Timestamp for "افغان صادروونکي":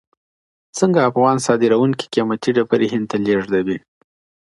1.09-2.05